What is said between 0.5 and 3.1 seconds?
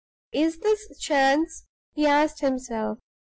this chance?" he asked himself.